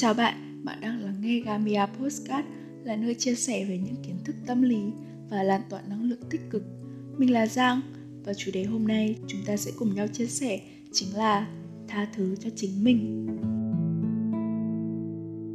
Chào 0.00 0.14
bạn, 0.14 0.64
bạn 0.64 0.80
đang 0.80 1.00
lắng 1.04 1.14
nghe 1.20 1.40
Gamia 1.40 1.86
Postcard 1.98 2.48
là 2.84 2.96
nơi 2.96 3.14
chia 3.14 3.34
sẻ 3.34 3.64
về 3.64 3.78
những 3.78 3.96
kiến 4.06 4.16
thức 4.24 4.36
tâm 4.46 4.62
lý 4.62 4.78
và 5.30 5.42
lan 5.42 5.60
tỏa 5.70 5.80
năng 5.88 6.02
lượng 6.02 6.22
tích 6.30 6.40
cực. 6.50 6.62
Mình 7.16 7.32
là 7.32 7.46
Giang 7.46 7.80
và 8.24 8.34
chủ 8.34 8.50
đề 8.54 8.64
hôm 8.64 8.86
nay 8.86 9.16
chúng 9.26 9.40
ta 9.46 9.56
sẽ 9.56 9.70
cùng 9.78 9.94
nhau 9.94 10.06
chia 10.06 10.26
sẻ 10.26 10.60
chính 10.92 11.16
là 11.16 11.48
tha 11.88 12.08
thứ 12.14 12.36
cho 12.40 12.50
chính 12.56 12.84
mình. 12.84 13.26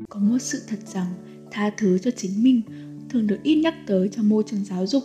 Có 0.10 0.20
một 0.20 0.38
sự 0.40 0.62
thật 0.68 0.80
rằng 0.86 1.08
tha 1.52 1.70
thứ 1.78 2.00
cho 2.00 2.12
chính 2.12 2.44
mình 2.44 2.62
thường 3.10 3.28
được 3.28 3.40
ít 3.44 3.56
nhắc 3.56 3.76
tới 3.88 4.10
trong 4.10 4.30
môi 4.30 4.44
trường 4.48 4.66
giáo 4.66 4.88
dục, 4.88 5.04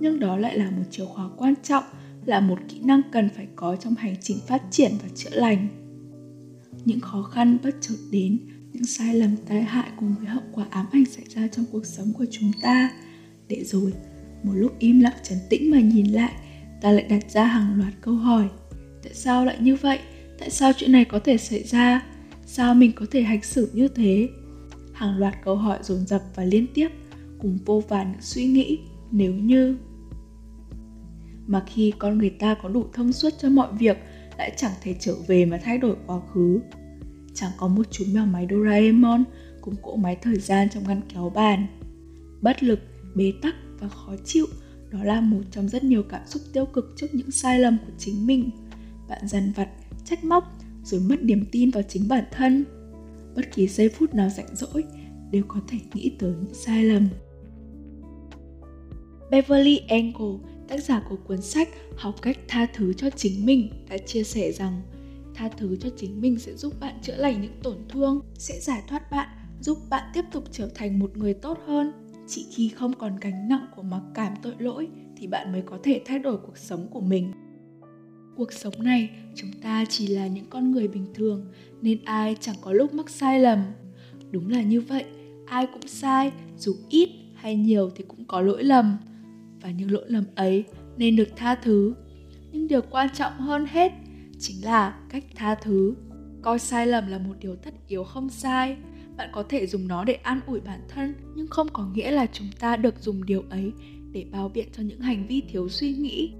nhưng 0.00 0.20
đó 0.20 0.36
lại 0.36 0.58
là 0.58 0.70
một 0.70 0.84
chìa 0.90 1.04
khóa 1.04 1.28
quan 1.36 1.54
trọng, 1.62 1.84
là 2.26 2.40
một 2.40 2.58
kỹ 2.68 2.80
năng 2.80 3.02
cần 3.12 3.28
phải 3.36 3.48
có 3.56 3.76
trong 3.76 3.94
hành 3.94 4.14
trình 4.20 4.38
phát 4.46 4.62
triển 4.70 4.92
và 5.02 5.08
chữa 5.14 5.30
lành. 5.32 5.68
Những 6.84 7.00
khó 7.00 7.22
khăn 7.22 7.58
bất 7.62 7.74
chợt 7.80 7.96
đến 8.10 8.38
những 8.72 8.84
sai 8.86 9.14
lầm, 9.14 9.36
tai 9.46 9.62
hại 9.62 9.90
cùng 9.96 10.14
với 10.18 10.26
hậu 10.26 10.42
quả 10.52 10.66
ám 10.70 10.86
ảnh 10.92 11.04
xảy 11.04 11.24
ra 11.34 11.48
trong 11.48 11.64
cuộc 11.72 11.86
sống 11.86 12.12
của 12.18 12.26
chúng 12.30 12.52
ta. 12.62 12.90
Để 13.48 13.64
rồi, 13.64 13.92
một 14.42 14.52
lúc 14.54 14.78
im 14.78 15.00
lặng 15.00 15.16
trấn 15.22 15.38
tĩnh 15.50 15.70
mà 15.70 15.80
nhìn 15.80 16.06
lại, 16.06 16.32
ta 16.80 16.90
lại 16.90 17.04
đặt 17.08 17.30
ra 17.30 17.44
hàng 17.44 17.78
loạt 17.78 17.92
câu 18.00 18.14
hỏi. 18.14 18.48
Tại 19.02 19.14
sao 19.14 19.44
lại 19.44 19.56
như 19.60 19.76
vậy? 19.76 19.98
Tại 20.38 20.50
sao 20.50 20.72
chuyện 20.76 20.92
này 20.92 21.04
có 21.04 21.18
thể 21.18 21.36
xảy 21.36 21.62
ra? 21.62 22.06
Sao 22.46 22.74
mình 22.74 22.92
có 22.96 23.06
thể 23.10 23.22
hành 23.22 23.42
xử 23.42 23.70
như 23.72 23.88
thế? 23.88 24.28
Hàng 24.92 25.18
loạt 25.18 25.34
câu 25.44 25.56
hỏi 25.56 25.78
dồn 25.82 26.06
dập 26.06 26.22
và 26.34 26.44
liên 26.44 26.66
tiếp, 26.74 26.88
cùng 27.38 27.58
vô 27.66 27.82
vàn 27.88 28.12
những 28.12 28.22
suy 28.22 28.46
nghĩ, 28.46 28.78
nếu 29.10 29.34
như. 29.34 29.76
Mà 31.46 31.64
khi 31.66 31.92
con 31.98 32.18
người 32.18 32.30
ta 32.30 32.54
có 32.62 32.68
đủ 32.68 32.84
thông 32.92 33.12
suốt 33.12 33.30
cho 33.40 33.48
mọi 33.48 33.68
việc, 33.78 33.96
lại 34.38 34.52
chẳng 34.56 34.72
thể 34.82 34.94
trở 35.00 35.14
về 35.26 35.44
mà 35.44 35.60
thay 35.64 35.78
đổi 35.78 35.96
quá 36.06 36.20
khứ 36.34 36.60
chẳng 37.40 37.50
có 37.56 37.68
một 37.68 37.86
chú 37.90 38.04
mèo 38.12 38.26
máy 38.26 38.46
Doraemon 38.50 39.24
cùng 39.60 39.74
cỗ 39.82 39.96
máy 39.96 40.16
thời 40.22 40.38
gian 40.38 40.68
trong 40.70 40.82
ngăn 40.88 41.00
kéo 41.14 41.32
bàn. 41.34 41.66
Bất 42.40 42.62
lực, 42.62 42.80
bế 43.14 43.32
tắc 43.42 43.54
và 43.80 43.88
khó 43.88 44.12
chịu 44.24 44.46
đó 44.90 45.04
là 45.04 45.20
một 45.20 45.40
trong 45.50 45.68
rất 45.68 45.84
nhiều 45.84 46.02
cảm 46.02 46.20
xúc 46.26 46.42
tiêu 46.52 46.66
cực 46.66 46.94
trước 46.96 47.06
những 47.12 47.30
sai 47.30 47.58
lầm 47.58 47.78
của 47.86 47.92
chính 47.98 48.26
mình. 48.26 48.50
Bạn 49.08 49.28
dần 49.28 49.52
vặt, 49.56 49.68
trách 50.04 50.24
móc 50.24 50.44
rồi 50.84 51.00
mất 51.00 51.22
niềm 51.22 51.44
tin 51.52 51.70
vào 51.70 51.82
chính 51.88 52.08
bản 52.08 52.24
thân. 52.30 52.64
Bất 53.36 53.54
kỳ 53.54 53.68
giây 53.68 53.88
phút 53.88 54.14
nào 54.14 54.28
rảnh 54.28 54.56
rỗi 54.56 54.84
đều 55.30 55.42
có 55.48 55.60
thể 55.68 55.78
nghĩ 55.94 56.12
tới 56.18 56.30
những 56.30 56.54
sai 56.54 56.84
lầm. 56.84 57.08
Beverly 59.30 59.78
Engel, 59.78 60.36
tác 60.68 60.84
giả 60.84 61.02
của 61.08 61.16
cuốn 61.16 61.42
sách 61.42 61.68
Học 61.96 62.14
cách 62.22 62.38
tha 62.48 62.66
thứ 62.74 62.92
cho 62.92 63.10
chính 63.10 63.46
mình 63.46 63.70
đã 63.90 63.98
chia 63.98 64.22
sẻ 64.22 64.52
rằng 64.52 64.82
tha 65.38 65.48
thứ 65.48 65.76
cho 65.80 65.88
chính 65.96 66.20
mình 66.20 66.38
sẽ 66.38 66.54
giúp 66.54 66.80
bạn 66.80 66.94
chữa 67.02 67.16
lành 67.16 67.40
những 67.40 67.60
tổn 67.62 67.76
thương, 67.88 68.20
sẽ 68.34 68.60
giải 68.60 68.82
thoát 68.88 69.10
bạn, 69.10 69.28
giúp 69.60 69.78
bạn 69.90 70.10
tiếp 70.14 70.24
tục 70.32 70.44
trở 70.52 70.68
thành 70.74 70.98
một 70.98 71.16
người 71.16 71.34
tốt 71.34 71.58
hơn. 71.66 71.92
Chỉ 72.28 72.46
khi 72.50 72.68
không 72.68 72.92
còn 72.92 73.16
gánh 73.20 73.48
nặng 73.48 73.66
của 73.76 73.82
mặc 73.82 74.02
cảm 74.14 74.34
tội 74.42 74.54
lỗi 74.58 74.88
thì 75.16 75.26
bạn 75.26 75.52
mới 75.52 75.62
có 75.62 75.78
thể 75.82 76.02
thay 76.04 76.18
đổi 76.18 76.38
cuộc 76.38 76.58
sống 76.58 76.88
của 76.90 77.00
mình. 77.00 77.32
Cuộc 78.36 78.52
sống 78.52 78.74
này, 78.78 79.10
chúng 79.34 79.50
ta 79.62 79.84
chỉ 79.88 80.06
là 80.06 80.26
những 80.26 80.46
con 80.50 80.70
người 80.70 80.88
bình 80.88 81.06
thường, 81.14 81.52
nên 81.82 82.04
ai 82.04 82.36
chẳng 82.40 82.56
có 82.60 82.72
lúc 82.72 82.94
mắc 82.94 83.10
sai 83.10 83.40
lầm. 83.40 83.64
Đúng 84.30 84.48
là 84.48 84.62
như 84.62 84.80
vậy, 84.80 85.04
ai 85.46 85.66
cũng 85.66 85.88
sai, 85.88 86.32
dù 86.58 86.74
ít 86.88 87.08
hay 87.34 87.56
nhiều 87.56 87.90
thì 87.96 88.04
cũng 88.08 88.24
có 88.24 88.40
lỗi 88.40 88.64
lầm. 88.64 88.98
Và 89.60 89.70
những 89.70 89.92
lỗi 89.92 90.04
lầm 90.08 90.24
ấy 90.34 90.64
nên 90.96 91.16
được 91.16 91.28
tha 91.36 91.54
thứ. 91.54 91.94
Nhưng 92.52 92.68
điều 92.68 92.82
quan 92.90 93.08
trọng 93.14 93.32
hơn 93.32 93.66
hết 93.70 93.92
chính 94.40 94.64
là 94.64 94.98
cách 95.08 95.24
tha 95.34 95.54
thứ. 95.54 95.94
Coi 96.42 96.58
sai 96.58 96.86
lầm 96.86 97.06
là 97.06 97.18
một 97.18 97.34
điều 97.40 97.56
tất 97.56 97.74
yếu 97.88 98.04
không 98.04 98.28
sai. 98.28 98.76
Bạn 99.16 99.30
có 99.32 99.42
thể 99.48 99.66
dùng 99.66 99.88
nó 99.88 100.04
để 100.04 100.14
an 100.14 100.40
ủi 100.46 100.60
bản 100.60 100.80
thân, 100.88 101.14
nhưng 101.34 101.46
không 101.46 101.68
có 101.72 101.86
nghĩa 101.86 102.10
là 102.10 102.26
chúng 102.32 102.46
ta 102.60 102.76
được 102.76 102.94
dùng 103.00 103.26
điều 103.26 103.44
ấy 103.50 103.72
để 104.12 104.26
bao 104.32 104.48
biện 104.48 104.68
cho 104.72 104.82
những 104.82 105.00
hành 105.00 105.26
vi 105.26 105.42
thiếu 105.48 105.68
suy 105.68 105.92
nghĩ. 105.92 106.32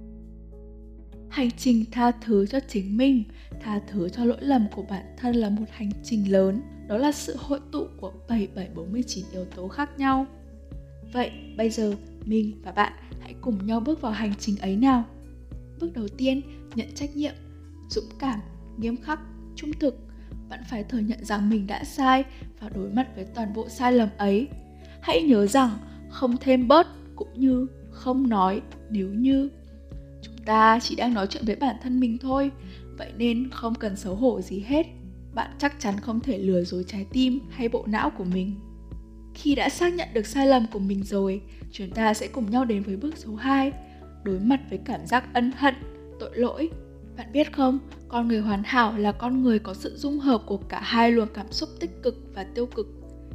Hành 1.29 1.51
trình 1.51 1.85
tha 1.93 2.11
thứ 2.11 2.47
cho 2.47 2.61
chính 2.69 2.97
mình, 2.97 3.25
tha 3.61 3.81
thứ 3.89 4.09
cho 4.09 4.25
lỗi 4.25 4.39
lầm 4.41 4.67
của 4.75 4.83
bản 4.83 5.05
thân 5.17 5.37
là 5.37 5.49
một 5.51 5.65
hành 5.71 5.91
trình 6.05 6.33
lớn. 6.33 6.63
Đó 6.89 6.97
là 6.99 7.13
sự 7.13 7.37
hội 7.39 7.61
tụ 7.73 7.87
của 8.01 8.13
7749 8.29 9.25
yếu 9.33 9.45
tố 9.45 9.69
khác 9.69 9.99
nhau. 9.99 10.27
Vậy 11.13 11.31
bây 11.57 11.71
giờ 11.71 11.95
mình 12.25 12.53
và 12.65 12.73
bạn 12.73 12.93
hãy 13.21 13.35
cùng 13.41 13.67
nhau 13.67 13.81
bước 13.81 14.01
vào 14.01 14.13
hành 14.13 14.33
trình 14.39 14.57
ấy 14.57 14.77
nào. 14.77 15.05
Bước 15.81 15.91
đầu 15.95 16.09
tiên, 16.09 16.43
nhận 16.75 16.89
trách 16.95 17.17
nhiệm 17.17 17.35
dũng 17.89 18.09
cảm, 18.19 18.41
nghiêm 18.77 18.97
khắc, 18.97 19.21
trung 19.57 19.73
thực. 19.81 19.99
Bạn 20.49 20.61
phải 20.71 20.85
thừa 20.85 20.99
nhận 20.99 21.25
rằng 21.25 21.51
mình 21.51 21.67
đã 21.67 21.85
sai 21.85 22.25
và 22.61 22.69
đối 22.69 22.91
mặt 22.91 23.09
với 23.15 23.25
toàn 23.35 23.55
bộ 23.55 23.69
sai 23.69 23.93
lầm 23.93 24.09
ấy. 24.19 24.49
Hãy 25.01 25.23
nhớ 25.23 25.47
rằng 25.47 25.71
không 26.11 26.37
thêm 26.37 26.69
bớt 26.69 26.87
cũng 27.17 27.29
như 27.35 27.67
không 27.91 28.29
nói 28.29 28.63
nếu 28.91 29.09
như 29.09 29.51
chúng 30.23 30.37
ta 30.45 30.79
chỉ 30.83 30.97
đang 30.97 31.15
nói 31.15 31.27
chuyện 31.27 31.45
với 31.47 31.57
bản 31.57 31.77
thân 31.83 32.01
mình 32.01 32.19
thôi 32.19 32.51
vậy 32.99 33.13
nên 33.17 33.51
không 33.51 33.75
cần 33.75 33.97
xấu 33.97 34.15
hổ 34.15 34.41
gì 34.41 34.61
hết 34.61 34.87
bạn 35.35 35.51
chắc 35.59 35.81
chắn 35.81 36.01
không 36.01 36.21
thể 36.21 36.39
lừa 36.39 36.65
dối 36.65 36.85
trái 36.87 37.07
tim 37.13 37.41
hay 37.51 37.69
bộ 37.69 37.85
não 37.87 38.11
của 38.11 38.25
mình 38.25 38.55
khi 39.35 39.55
đã 39.55 39.69
xác 39.69 39.95
nhận 39.95 40.09
được 40.15 40.27
sai 40.27 40.47
lầm 40.47 40.67
của 40.73 40.79
mình 40.79 41.03
rồi 41.05 41.43
chúng 41.73 41.91
ta 41.91 42.15
sẽ 42.15 42.27
cùng 42.27 42.51
nhau 42.51 42.65
đến 42.65 42.83
với 42.83 42.97
bước 42.97 43.17
số 43.17 43.35
2 43.35 43.73
đối 44.25 44.39
mặt 44.39 44.61
với 44.71 44.79
cảm 44.85 45.07
giác 45.07 45.25
ân 45.35 45.53
hận 45.57 45.75
tội 46.21 46.31
lỗi 46.35 46.71
bạn 47.19 47.33
biết 47.33 47.53
không, 47.53 47.79
con 48.09 48.29
người 48.29 48.41
hoàn 48.41 48.63
hảo 48.65 48.99
là 48.99 49.13
con 49.13 49.43
người 49.43 49.59
có 49.59 49.75
sự 49.75 49.97
dung 49.97 50.19
hợp 50.19 50.43
của 50.47 50.57
cả 50.57 50.81
hai 50.81 51.13
luồng 51.13 51.29
cảm 51.35 51.53
xúc 51.53 51.69
tích 51.81 52.03
cực 52.03 52.15
và 52.35 52.45
tiêu 52.45 52.67
cực. 52.67 52.87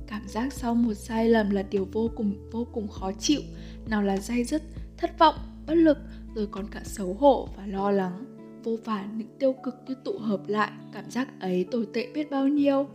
Cảm 0.07 0.27
giác 0.27 0.53
sau 0.53 0.75
một 0.75 0.93
sai 0.93 1.29
lầm 1.29 1.49
là 1.49 1.63
điều 1.63 1.87
vô 1.91 2.09
cùng 2.15 2.49
vô 2.51 2.67
cùng 2.73 2.87
khó 2.87 3.11
chịu, 3.19 3.41
nào 3.87 4.01
là 4.01 4.17
day 4.17 4.43
dứt, 4.43 4.61
thất 4.97 5.19
vọng, 5.19 5.35
bất 5.67 5.75
lực, 5.75 5.97
rồi 6.35 6.47
còn 6.51 6.67
cả 6.67 6.81
xấu 6.83 7.13
hổ 7.13 7.49
và 7.57 7.65
lo 7.67 7.91
lắng. 7.91 8.25
Vô 8.63 8.77
vàn 8.85 9.17
những 9.17 9.37
tiêu 9.39 9.55
cực 9.63 9.75
như 9.87 9.95
tụ 10.03 10.17
hợp 10.17 10.41
lại, 10.47 10.71
cảm 10.93 11.11
giác 11.11 11.39
ấy 11.39 11.67
tồi 11.71 11.87
tệ 11.93 12.07
biết 12.13 12.31
bao 12.31 12.47
nhiêu. 12.47 12.87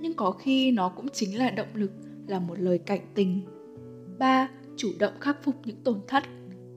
Nhưng 0.00 0.14
có 0.14 0.30
khi 0.30 0.70
nó 0.70 0.88
cũng 0.88 1.06
chính 1.12 1.38
là 1.38 1.50
động 1.50 1.74
lực, 1.74 1.90
là 2.26 2.38
một 2.38 2.58
lời 2.58 2.78
cảnh 2.78 3.06
tình. 3.14 3.40
3. 4.18 4.48
Chủ 4.76 4.88
động 4.98 5.14
khắc 5.20 5.44
phục 5.44 5.54
những 5.64 5.82
tổn 5.84 6.00
thất 6.08 6.24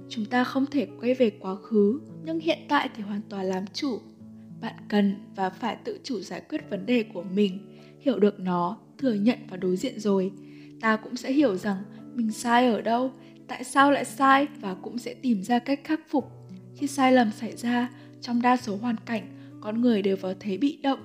chúng 0.09 0.25
ta 0.25 0.44
không 0.44 0.66
thể 0.66 0.88
quay 1.01 1.13
về 1.13 1.29
quá 1.29 1.55
khứ 1.55 2.00
nhưng 2.25 2.39
hiện 2.39 2.59
tại 2.69 2.89
thì 2.95 3.03
hoàn 3.03 3.21
toàn 3.29 3.45
làm 3.45 3.65
chủ. 3.73 3.99
Bạn 4.61 4.73
cần 4.87 5.15
và 5.35 5.49
phải 5.49 5.75
tự 5.83 5.99
chủ 6.03 6.19
giải 6.19 6.41
quyết 6.49 6.69
vấn 6.69 6.85
đề 6.85 7.03
của 7.03 7.23
mình, 7.23 7.59
hiểu 7.99 8.19
được 8.19 8.39
nó, 8.39 8.77
thừa 8.97 9.13
nhận 9.13 9.39
và 9.49 9.57
đối 9.57 9.77
diện 9.77 9.99
rồi. 9.99 10.31
Ta 10.81 10.95
cũng 10.95 11.15
sẽ 11.15 11.31
hiểu 11.31 11.55
rằng 11.55 11.77
mình 12.15 12.31
sai 12.31 12.67
ở 12.67 12.81
đâu, 12.81 13.11
tại 13.47 13.63
sao 13.63 13.91
lại 13.91 14.05
sai 14.05 14.47
và 14.61 14.73
cũng 14.73 14.97
sẽ 14.97 15.13
tìm 15.13 15.43
ra 15.43 15.59
cách 15.59 15.79
khắc 15.83 15.99
phục. 16.09 16.31
Khi 16.75 16.87
sai 16.87 17.11
lầm 17.11 17.31
xảy 17.31 17.55
ra, 17.55 17.89
trong 18.21 18.41
đa 18.41 18.57
số 18.57 18.75
hoàn 18.75 18.95
cảnh, 19.05 19.27
con 19.61 19.81
người 19.81 20.01
đều 20.01 20.17
vào 20.17 20.33
thế 20.39 20.57
bị 20.57 20.79
động. 20.83 20.99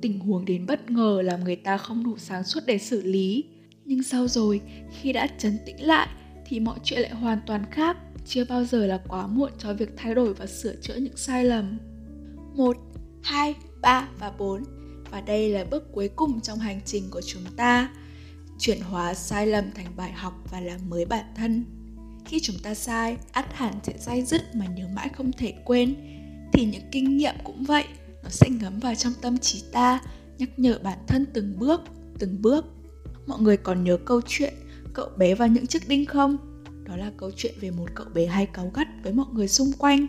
Tình 0.00 0.18
huống 0.18 0.44
đến 0.44 0.66
bất 0.66 0.90
ngờ 0.90 1.22
làm 1.24 1.44
người 1.44 1.56
ta 1.56 1.76
không 1.76 2.04
đủ 2.04 2.18
sáng 2.18 2.44
suốt 2.44 2.60
để 2.66 2.78
xử 2.78 3.02
lý. 3.02 3.44
Nhưng 3.84 4.02
sau 4.02 4.28
rồi, 4.28 4.60
khi 5.00 5.12
đã 5.12 5.26
chấn 5.26 5.58
tĩnh 5.66 5.86
lại, 5.86 6.08
thì 6.46 6.60
mọi 6.60 6.78
chuyện 6.84 7.00
lại 7.00 7.10
hoàn 7.10 7.38
toàn 7.46 7.64
khác 7.70 7.96
chưa 8.26 8.44
bao 8.44 8.64
giờ 8.64 8.86
là 8.86 9.00
quá 9.08 9.26
muộn 9.26 9.50
cho 9.58 9.74
việc 9.74 9.90
thay 9.96 10.14
đổi 10.14 10.34
và 10.34 10.46
sửa 10.46 10.74
chữa 10.76 10.94
những 10.94 11.16
sai 11.16 11.44
lầm. 11.44 11.78
1, 12.54 12.76
2, 13.22 13.54
3 13.80 14.08
và 14.18 14.32
4 14.38 14.64
và 15.10 15.20
đây 15.20 15.50
là 15.50 15.64
bước 15.70 15.92
cuối 15.92 16.08
cùng 16.16 16.40
trong 16.40 16.58
hành 16.58 16.80
trình 16.84 17.10
của 17.10 17.20
chúng 17.20 17.42
ta. 17.56 17.90
Chuyển 18.58 18.80
hóa 18.80 19.14
sai 19.14 19.46
lầm 19.46 19.64
thành 19.74 19.86
bài 19.96 20.12
học 20.12 20.32
và 20.50 20.60
làm 20.60 20.80
mới 20.88 21.04
bản 21.04 21.24
thân. 21.36 21.64
Khi 22.24 22.40
chúng 22.40 22.56
ta 22.62 22.74
sai, 22.74 23.16
ắt 23.32 23.54
hẳn 23.54 23.74
sẽ 23.82 23.92
dai 23.98 24.22
dứt 24.22 24.54
mà 24.54 24.66
nhớ 24.66 24.84
mãi 24.94 25.08
không 25.08 25.32
thể 25.32 25.54
quên. 25.64 25.94
Thì 26.52 26.64
những 26.64 26.82
kinh 26.92 27.16
nghiệm 27.16 27.34
cũng 27.44 27.64
vậy, 27.64 27.84
nó 28.24 28.28
sẽ 28.30 28.48
ngấm 28.50 28.78
vào 28.78 28.94
trong 28.94 29.12
tâm 29.22 29.38
trí 29.38 29.62
ta, 29.72 30.00
nhắc 30.38 30.58
nhở 30.58 30.78
bản 30.82 30.98
thân 31.06 31.26
từng 31.34 31.58
bước, 31.58 31.80
từng 32.18 32.42
bước. 32.42 32.64
Mọi 33.26 33.40
người 33.40 33.56
còn 33.56 33.84
nhớ 33.84 33.96
câu 34.04 34.20
chuyện 34.26 34.54
cậu 34.94 35.08
bé 35.16 35.34
và 35.34 35.46
những 35.46 35.66
chiếc 35.66 35.88
đinh 35.88 36.06
không? 36.06 36.51
Đó 36.84 36.96
là 36.96 37.12
câu 37.16 37.30
chuyện 37.36 37.54
về 37.60 37.70
một 37.70 37.86
cậu 37.94 38.06
bé 38.14 38.26
hay 38.26 38.46
cáu 38.46 38.70
gắt 38.74 38.88
với 39.02 39.12
mọi 39.12 39.26
người 39.32 39.48
xung 39.48 39.72
quanh. 39.78 40.06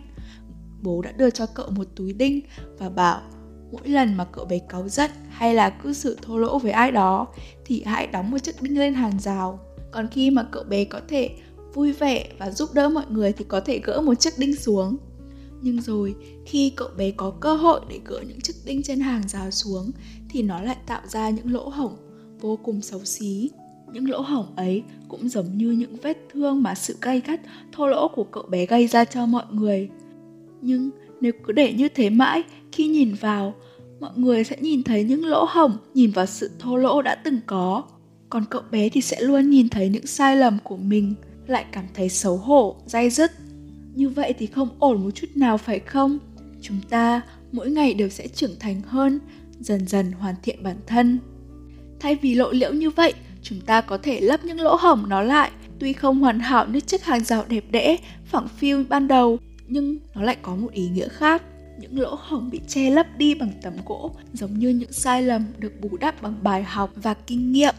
Bố 0.82 1.02
đã 1.02 1.12
đưa 1.12 1.30
cho 1.30 1.46
cậu 1.46 1.70
một 1.70 1.86
túi 1.96 2.12
đinh 2.12 2.40
và 2.78 2.88
bảo, 2.88 3.22
mỗi 3.72 3.88
lần 3.88 4.16
mà 4.16 4.24
cậu 4.24 4.44
bé 4.44 4.58
cáu 4.58 4.88
giận 4.88 5.10
hay 5.28 5.54
là 5.54 5.70
cư 5.70 5.92
xử 5.92 6.16
thô 6.22 6.38
lỗ 6.38 6.58
với 6.58 6.72
ai 6.72 6.92
đó, 6.92 7.26
thì 7.64 7.82
hãy 7.86 8.06
đóng 8.06 8.30
một 8.30 8.38
chiếc 8.38 8.62
đinh 8.62 8.78
lên 8.78 8.94
hàng 8.94 9.18
rào. 9.20 9.60
Còn 9.92 10.08
khi 10.08 10.30
mà 10.30 10.42
cậu 10.52 10.64
bé 10.64 10.84
có 10.84 11.00
thể 11.08 11.30
vui 11.74 11.92
vẻ 11.92 12.28
và 12.38 12.50
giúp 12.50 12.74
đỡ 12.74 12.88
mọi 12.88 13.04
người 13.08 13.32
thì 13.32 13.44
có 13.48 13.60
thể 13.60 13.80
gỡ 13.84 14.00
một 14.00 14.14
chiếc 14.14 14.38
đinh 14.38 14.56
xuống. 14.56 14.96
Nhưng 15.62 15.80
rồi, 15.80 16.14
khi 16.46 16.72
cậu 16.76 16.88
bé 16.96 17.10
có 17.10 17.30
cơ 17.30 17.56
hội 17.56 17.80
để 17.88 18.00
gỡ 18.04 18.20
những 18.28 18.40
chiếc 18.40 18.54
đinh 18.64 18.82
trên 18.82 19.00
hàng 19.00 19.28
rào 19.28 19.50
xuống, 19.50 19.90
thì 20.30 20.42
nó 20.42 20.62
lại 20.62 20.76
tạo 20.86 21.00
ra 21.06 21.30
những 21.30 21.52
lỗ 21.52 21.68
hổng 21.68 21.96
vô 22.40 22.58
cùng 22.64 22.82
xấu 22.82 23.04
xí 23.04 23.50
những 23.92 24.10
lỗ 24.10 24.20
hổng 24.20 24.46
ấy 24.56 24.82
cũng 25.08 25.28
giống 25.28 25.58
như 25.58 25.70
những 25.70 25.96
vết 25.96 26.18
thương 26.32 26.62
mà 26.62 26.74
sự 26.74 26.96
gay 27.02 27.22
gắt, 27.26 27.40
thô 27.72 27.86
lỗ 27.86 28.08
của 28.08 28.24
cậu 28.24 28.42
bé 28.42 28.66
gây 28.66 28.86
ra 28.86 29.04
cho 29.04 29.26
mọi 29.26 29.44
người. 29.50 29.88
Nhưng 30.60 30.90
nếu 31.20 31.32
cứ 31.44 31.52
để 31.52 31.72
như 31.72 31.88
thế 31.88 32.10
mãi, 32.10 32.42
khi 32.72 32.88
nhìn 32.88 33.14
vào, 33.14 33.54
mọi 34.00 34.10
người 34.16 34.44
sẽ 34.44 34.56
nhìn 34.60 34.82
thấy 34.82 35.04
những 35.04 35.26
lỗ 35.26 35.44
hổng 35.48 35.76
nhìn 35.94 36.10
vào 36.10 36.26
sự 36.26 36.50
thô 36.58 36.76
lỗ 36.76 37.02
đã 37.02 37.14
từng 37.14 37.40
có. 37.46 37.82
Còn 38.28 38.44
cậu 38.50 38.62
bé 38.70 38.88
thì 38.88 39.00
sẽ 39.00 39.20
luôn 39.20 39.50
nhìn 39.50 39.68
thấy 39.68 39.88
những 39.88 40.06
sai 40.06 40.36
lầm 40.36 40.58
của 40.64 40.76
mình 40.76 41.14
lại 41.46 41.64
cảm 41.72 41.84
thấy 41.94 42.08
xấu 42.08 42.36
hổ 42.36 42.76
day 42.86 43.10
dứt. 43.10 43.30
Như 43.94 44.08
vậy 44.08 44.34
thì 44.38 44.46
không 44.46 44.68
ổn 44.78 45.04
một 45.04 45.10
chút 45.10 45.26
nào 45.34 45.58
phải 45.58 45.78
không? 45.78 46.18
Chúng 46.62 46.80
ta 46.88 47.20
mỗi 47.52 47.70
ngày 47.70 47.94
đều 47.94 48.08
sẽ 48.08 48.28
trưởng 48.28 48.58
thành 48.60 48.80
hơn 48.86 49.20
dần 49.60 49.86
dần 49.86 50.12
hoàn 50.12 50.34
thiện 50.42 50.62
bản 50.62 50.76
thân. 50.86 51.18
Thay 52.00 52.14
vì 52.14 52.34
lộ 52.34 52.52
liễu 52.52 52.72
như 52.72 52.90
vậy 52.90 53.14
chúng 53.44 53.60
ta 53.60 53.80
có 53.80 53.98
thể 53.98 54.20
lấp 54.20 54.44
những 54.44 54.60
lỗ 54.60 54.76
hổng 54.76 55.08
nó 55.08 55.22
lại. 55.22 55.50
Tuy 55.78 55.92
không 55.92 56.20
hoàn 56.20 56.40
hảo 56.40 56.66
như 56.66 56.80
chiếc 56.80 57.04
hàng 57.04 57.24
rào 57.24 57.44
đẹp 57.48 57.64
đẽ, 57.70 57.96
phẳng 58.24 58.48
phiu 58.48 58.84
ban 58.88 59.08
đầu, 59.08 59.38
nhưng 59.66 59.98
nó 60.14 60.22
lại 60.22 60.36
có 60.42 60.56
một 60.56 60.72
ý 60.72 60.88
nghĩa 60.88 61.08
khác. 61.08 61.42
Những 61.78 61.98
lỗ 61.98 62.18
hổng 62.20 62.50
bị 62.50 62.60
che 62.68 62.90
lấp 62.90 63.06
đi 63.16 63.34
bằng 63.34 63.52
tấm 63.62 63.72
gỗ, 63.86 64.10
giống 64.32 64.58
như 64.58 64.68
những 64.68 64.92
sai 64.92 65.22
lầm 65.22 65.44
được 65.58 65.72
bù 65.80 65.96
đắp 65.96 66.22
bằng 66.22 66.34
bài 66.42 66.62
học 66.62 66.90
và 66.96 67.14
kinh 67.14 67.52
nghiệm. 67.52 67.74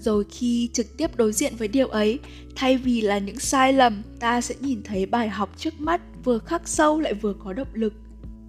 Rồi 0.00 0.24
khi 0.30 0.70
trực 0.72 0.96
tiếp 0.96 1.16
đối 1.16 1.32
diện 1.32 1.52
với 1.56 1.68
điều 1.68 1.88
ấy, 1.88 2.18
thay 2.56 2.76
vì 2.76 3.00
là 3.00 3.18
những 3.18 3.38
sai 3.38 3.72
lầm, 3.72 4.02
ta 4.20 4.40
sẽ 4.40 4.54
nhìn 4.60 4.82
thấy 4.82 5.06
bài 5.06 5.28
học 5.28 5.50
trước 5.56 5.80
mắt 5.80 6.00
vừa 6.24 6.38
khắc 6.38 6.68
sâu 6.68 7.00
lại 7.00 7.14
vừa 7.14 7.32
có 7.44 7.52
động 7.52 7.68
lực. 7.72 7.92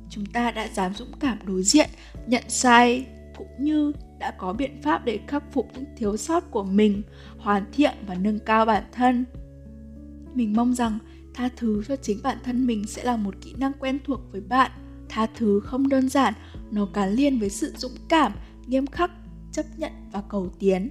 Chúng 0.10 0.26
ta 0.26 0.52
đã 0.52 0.68
dám 0.74 0.94
dũng 0.94 1.12
cảm 1.20 1.38
đối 1.46 1.64
diện, 1.64 1.90
nhận 2.28 2.44
sai, 2.48 3.06
cũng 3.38 3.48
như 3.60 3.92
đã 4.22 4.32
có 4.32 4.54
biện 4.54 4.82
pháp 4.82 5.06
để 5.06 5.20
khắc 5.28 5.44
phục 5.52 5.68
những 5.74 5.86
thiếu 5.98 6.18
sót 6.18 6.52
của 6.52 6.64
mình 6.64 7.02
hoàn 7.38 7.64
thiện 7.72 7.92
và 8.08 8.16
nâng 8.16 8.40
cao 8.40 8.66
bản 8.66 8.84
thân. 8.92 9.26
Mình 10.34 10.54
mong 10.56 10.74
rằng 10.74 11.00
tha 11.34 11.50
thứ 11.58 11.84
cho 11.88 11.96
chính 11.96 12.20
bản 12.24 12.38
thân 12.44 12.68
mình 12.68 12.88
sẽ 12.88 13.04
là 13.04 13.18
một 13.18 13.36
kỹ 13.42 13.54
năng 13.58 13.72
quen 13.80 14.00
thuộc 14.06 14.20
với 14.32 14.42
bạn. 14.42 14.72
Tha 15.10 15.28
thứ 15.36 15.60
không 15.60 15.90
đơn 15.90 16.10
giản 16.10 16.34
nó 16.72 16.88
gắn 16.94 17.10
liền 17.10 17.40
với 17.40 17.50
sự 17.50 17.74
dũng 17.78 17.96
cảm 18.10 18.32
nghiêm 18.68 18.88
khắc 18.88 19.12
chấp 19.52 19.66
nhận 19.78 19.92
và 20.12 20.24
cầu 20.30 20.50
tiến. 20.60 20.90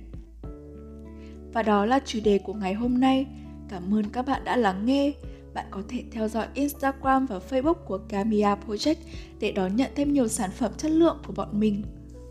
Và 1.52 1.62
đó 1.62 1.86
là 1.86 2.00
chủ 2.04 2.18
đề 2.24 2.38
của 2.38 2.54
ngày 2.54 2.74
hôm 2.74 3.00
nay. 3.00 3.26
Cảm 3.68 3.94
ơn 3.94 4.04
các 4.04 4.26
bạn 4.26 4.44
đã 4.44 4.56
lắng 4.56 4.86
nghe. 4.86 5.12
Bạn 5.54 5.66
có 5.70 5.82
thể 5.88 6.04
theo 6.12 6.28
dõi 6.28 6.46
Instagram 6.54 7.26
và 7.26 7.40
Facebook 7.50 7.74
của 7.74 7.98
Camia 7.98 8.54
Project 8.66 8.94
để 9.40 9.52
đón 9.52 9.76
nhận 9.76 9.90
thêm 9.94 10.12
nhiều 10.12 10.28
sản 10.28 10.50
phẩm 10.50 10.72
chất 10.76 10.90
lượng 10.90 11.18
của 11.26 11.32
bọn 11.32 11.60
mình. 11.60 11.82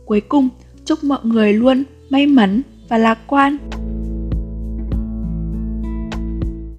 Cuối 0.06 0.22
cùng, 0.22 0.50
chúc 0.90 1.04
mọi 1.04 1.20
người 1.24 1.54
luôn 1.54 1.84
may 2.10 2.28
mắn 2.28 2.62
và 2.88 2.98
lạc 2.98 3.20
quan. 3.28 3.58